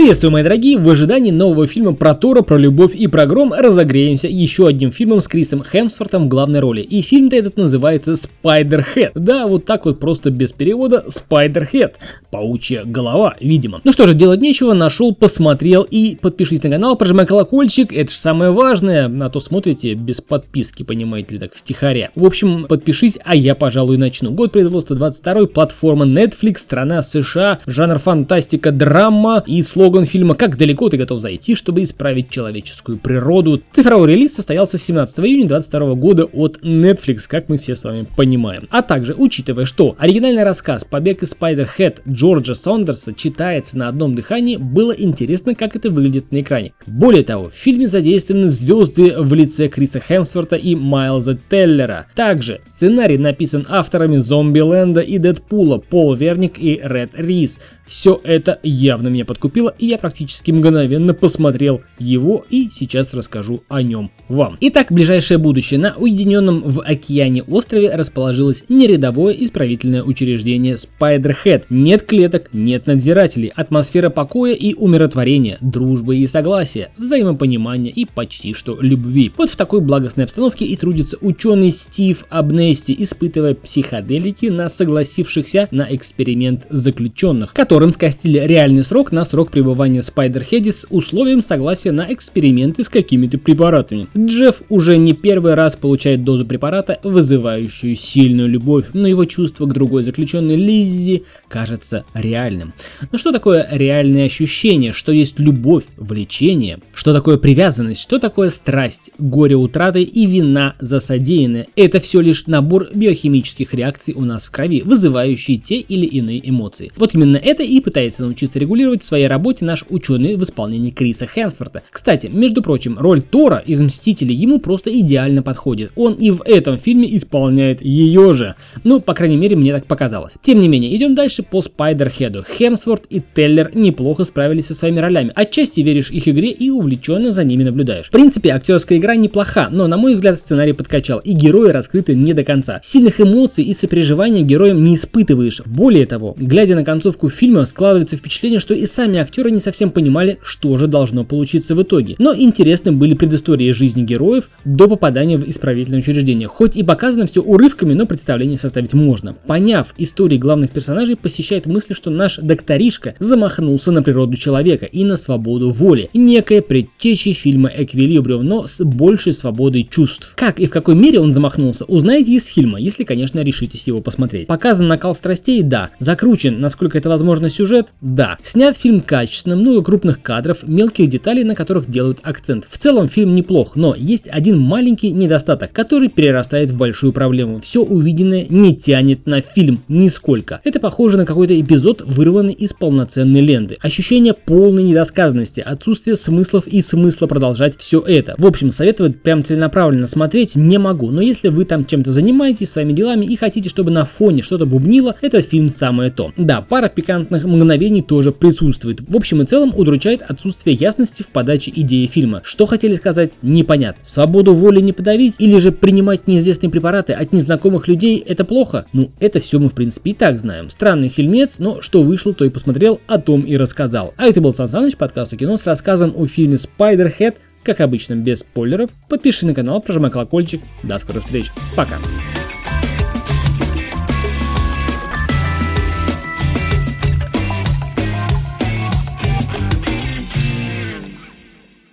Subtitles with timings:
[0.00, 0.78] Приветствую, мои дорогие!
[0.78, 5.20] В ожидании нового фильма про Тора, про любовь и про гром разогреемся еще одним фильмом
[5.20, 6.80] с Крисом Хемсвортом в главной роли.
[6.80, 9.10] И фильм-то этот называется Spider-Head.
[9.14, 11.96] Да, вот так вот просто без перевода Spider-Head.
[12.30, 13.82] Паучья голова, видимо.
[13.84, 18.16] Ну что же, делать нечего, нашел, посмотрел и подпишись на канал, прожимай колокольчик, это же
[18.16, 22.10] самое важное, а то смотрите без подписки, понимаете ли, так втихаря.
[22.14, 24.30] В общем, подпишись, а я, пожалуй, начну.
[24.30, 30.56] Год производства 22 платформа Netflix, страна США, жанр фантастика, драма и слова слоган фильма «Как
[30.56, 33.60] далеко ты готов зайти, чтобы исправить человеческую природу».
[33.72, 38.68] Цифровой релиз состоялся 17 июня 2022 года от Netflix, как мы все с вами понимаем.
[38.70, 44.58] А также, учитывая, что оригинальный рассказ «Побег из Spider-Head» Джорджа Сондерса читается на одном дыхании,
[44.58, 46.72] было интересно, как это выглядит на экране.
[46.86, 52.06] Более того, в фильме задействованы звезды в лице Криса Хемсворта и Майлза Теллера.
[52.14, 57.58] Также сценарий написан авторами Зомби-Ленда и Дэдпула Пол Верник и Ред Рис.
[57.90, 63.82] Все это явно меня подкупило, и я практически мгновенно посмотрел его и сейчас расскажу о
[63.82, 64.56] нем вам.
[64.60, 65.80] Итак, ближайшее будущее.
[65.80, 71.64] На уединенном в океане острове расположилось нерядовое исправительное учреждение Spider-Head.
[71.70, 78.78] Нет клеток, нет надзирателей, атмосфера покоя и умиротворения, дружбы и согласия, взаимопонимания и почти что
[78.80, 79.32] любви.
[79.36, 85.86] Вот в такой благостной обстановке и трудится ученый Стив Абнести, испытывая психоделики на согласившихся на
[85.94, 92.84] эксперимент заключенных, которым скостили реальный срок на срок пребывания Спайдерхеди с условием согласия на эксперименты
[92.84, 94.06] с какими-то препаратами.
[94.26, 99.72] Джефф уже не первый раз получает дозу препарата, вызывающую сильную любовь, но его чувство к
[99.72, 102.74] другой заключенной Лиззи кажется реальным.
[103.12, 104.92] Но что такое реальные ощущения?
[104.92, 106.80] Что есть любовь, влечение?
[106.92, 108.02] Что такое привязанность?
[108.02, 111.66] Что такое страсть, горе утраты и вина за содеянное?
[111.74, 116.92] Это все лишь набор биохимических реакций у нас в крови, вызывающие те или иные эмоции.
[116.96, 121.26] Вот именно это и пытается научиться регулировать в своей работе наш ученый в исполнении Криса
[121.26, 121.82] Хемсворта.
[121.90, 125.92] Кстати, между прочим, роль Тора из Мстителей ему просто идеально подходит.
[125.96, 128.54] Он и в этом фильме исполняет ее же.
[128.84, 130.34] Ну, по крайней мере, мне так показалось.
[130.42, 132.42] Тем не менее, идем дальше по Спайдерхеду.
[132.42, 135.32] Хемсворт и Теллер неплохо справились со своими ролями.
[135.34, 138.06] Отчасти веришь их игре и увлеченно за ними наблюдаешь.
[138.06, 142.34] В принципе, актерская игра неплоха, но на мой взгляд сценарий подкачал, и герои раскрыты не
[142.34, 142.80] до конца.
[142.82, 145.62] Сильных эмоций и сопереживания героям не испытываешь.
[145.66, 150.38] Более того, глядя на концовку фильма складывается впечатление, что и сами актеры не совсем понимали,
[150.42, 152.16] что же должно получиться в итоге.
[152.18, 156.48] Но интересны были предыстории жизни героев до попадания в исправительное учреждение.
[156.48, 159.34] Хоть и показано все урывками, но представление составить можно.
[159.46, 165.16] Поняв истории главных персонажей, посещает мысль, что наш докторишка замахнулся на природу человека и на
[165.16, 166.10] свободу воли.
[166.14, 170.34] Некая предтеча фильма «Эквилибриум», но с большей свободой чувств.
[170.36, 174.46] Как и в какой мере он замахнулся, узнаете из фильма, если, конечно, решитесь его посмотреть.
[174.46, 175.90] Показан накал страстей, да.
[175.98, 177.88] Закручен, насколько это возможно, сюжет?
[178.00, 178.38] Да.
[178.42, 182.66] Снят фильм качественно, много крупных кадров, мелких деталей, на которых делают акцент.
[182.68, 187.60] В целом фильм неплох, но есть один маленький недостаток, который перерастает в большую проблему.
[187.60, 190.60] Все увиденное не тянет на фильм нисколько.
[190.64, 193.78] Это похоже на какой-то эпизод, вырванный из полноценной ленты.
[193.80, 198.34] Ощущение полной недосказанности, отсутствие смыслов и смысла продолжать все это.
[198.36, 202.92] В общем, советовать прям целенаправленно смотреть не могу, но если вы там чем-то занимаетесь, своими
[202.92, 206.32] делами и хотите, чтобы на фоне что-то бубнило, этот фильм самое то.
[206.36, 209.00] Да, пара пикантных мгновений тоже присутствует.
[209.00, 212.42] В общем и целом удручает отсутствие ясности в подаче идеи фильма.
[212.44, 213.32] Что хотели сказать,
[213.70, 214.04] непонятно.
[214.04, 218.86] Свободу воли не подавить или же принимать неизвестные препараты от незнакомых людей это плохо?
[218.92, 220.70] Ну, это все мы в принципе и так знаем.
[220.70, 224.12] Странный фильмец, но что вышло, то и посмотрел, о том и рассказал.
[224.16, 228.14] А это был Сан Саныч, подкаст о кино с рассказом о фильме Spider-Head, как обычно,
[228.14, 228.90] без спойлеров.
[229.08, 230.62] Подпишись на канал, прожимай колокольчик.
[230.82, 231.52] До скорых встреч.
[231.76, 231.96] Пока.